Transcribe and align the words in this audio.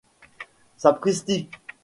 Sapristi! 0.77 1.45